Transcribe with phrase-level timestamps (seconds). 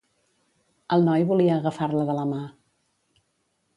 [0.95, 2.41] El noi volia agafar-la de la mà.